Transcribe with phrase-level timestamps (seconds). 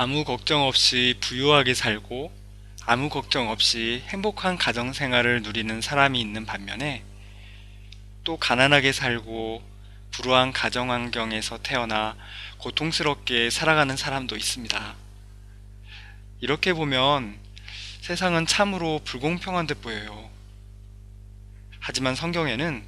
[0.00, 2.30] 아무 걱정 없이 부유하게 살고
[2.86, 7.02] 아무 걱정 없이 행복한 가정 생활을 누리는 사람이 있는 반면에
[8.22, 9.60] 또 가난하게 살고
[10.12, 12.16] 불우한 가정 환경에서 태어나
[12.58, 14.94] 고통스럽게 살아가는 사람도 있습니다.
[16.42, 17.36] 이렇게 보면
[18.00, 20.30] 세상은 참으로 불공평한 듯 보여요.
[21.80, 22.84] 하지만 성경에는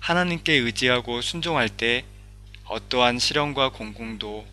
[0.00, 2.04] 하나님께 의지하고 순종할 때
[2.66, 4.46] 어떠한 시련과 공공도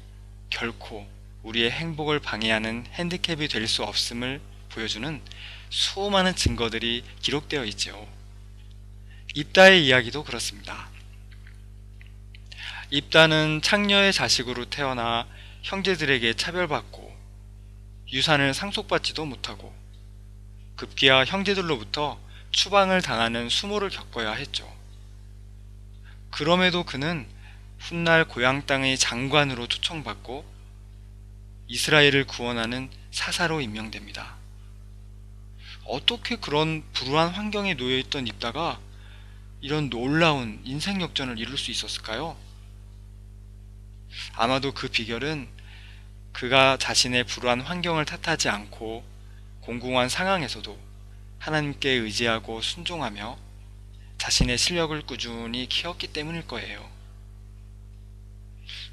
[0.49, 1.16] 결코
[1.47, 5.21] 우리의 행복을 방해하는 핸디캡이 될 수 없음을 보여주는
[5.69, 8.07] 수많은 증거들이 기록되어 있지요.
[9.33, 10.89] 입다의 이야기도 그렇습니다.
[12.89, 15.25] 입다는 창녀의 자식으로 태어나
[15.63, 17.15] 형제들에게 차별받고
[18.11, 19.73] 유산을 상속받지도 못하고
[20.75, 22.19] 급기야 형제들로부터
[22.51, 24.69] 추방을 당하는 수모를 겪어야 했죠.
[26.31, 27.27] 그럼에도 그는
[27.79, 30.56] 훗날 고향 땅의 장관으로 초청받고
[31.67, 34.35] 이스라엘을 구원하는 사사로 임명됩니다.
[35.85, 38.79] 어떻게 그런 불우한 환경에 놓여있던 입다가
[39.61, 42.37] 이런 놀라운 인생 역전을 이룰 수 있었을까요?
[44.33, 45.47] 아마도 그 비결은
[46.31, 49.03] 그가 자신의 불우한 환경을 탓하지 않고
[49.61, 50.77] 공공한 상황에서도
[51.39, 53.37] 하나님께 의지하고 순종하며
[54.17, 56.89] 자신의 실력을 꾸준히 키웠기 때문일 거예요.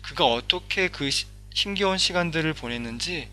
[0.02, 1.08] 그가 어떻게 그
[1.54, 3.28] 힘겨운 시간들을 보냈는지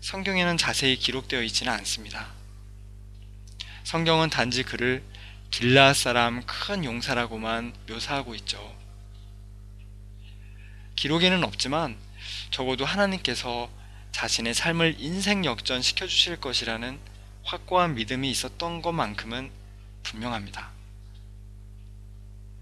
[0.00, 2.28] 성경에는 자세히 기록되어 있지는 않습니다.
[3.84, 5.02] 성경은 단지 그를
[5.50, 8.74] 길라 사람 큰 용사라고만 묘사하고 있죠.
[10.96, 11.96] 기록에는 없지만
[12.50, 13.70] 적어도 하나님께서
[14.12, 16.98] 자신의 삶을 인생 역전 시켜 주실 것이라는
[17.44, 19.50] 확고한 믿음이 있었던 것만큼은
[20.04, 20.70] 분명합니다.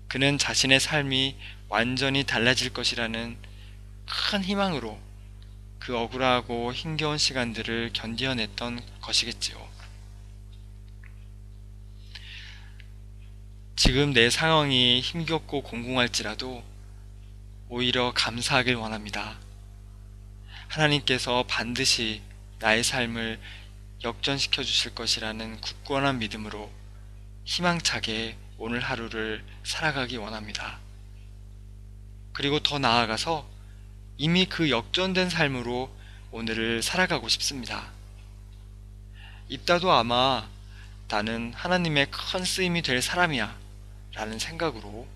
[0.08, 1.36] 그는 자신의 삶이
[1.68, 3.36] 완전히 달라질 것이라는
[4.06, 4.98] 큰 희망으로
[5.78, 9.68] 그 억울하고 힘겨운 시간들을 견디어냈던 것이겠지요.
[13.76, 16.64] 지금 내 상황이 힘겹고 공공할지라도
[17.68, 19.38] 오히려 감사하길 원합니다.
[20.68, 22.22] 하나님께서 반드시
[22.58, 23.38] 나의 삶을
[24.02, 26.70] 역전시켜 주실 것이라는 굳건한 믿음으로
[27.44, 30.78] 희망차게 오늘 하루를 살아가기 원합니다.
[32.32, 33.55] 그리고 더 나아가서
[34.18, 35.94] 이미 그 역전된 삶으로
[36.30, 37.90] 오늘을 살아가고 싶습니다.
[39.48, 40.48] 입다도 아마
[41.08, 43.56] 나는 하나님의 큰 쓰임이 될 사람이야
[44.14, 45.06] 라는 생각으로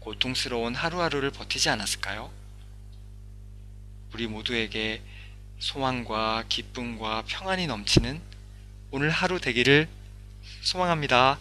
[0.00, 2.30] 고통스러운 하루하루를 버티지 않았을까요?
[4.14, 5.02] 우리 모두에게
[5.58, 8.20] 소망과 기쁨과 평안이 넘치는
[8.90, 9.88] 오늘 하루 되기를
[10.62, 11.38] 소망합니다.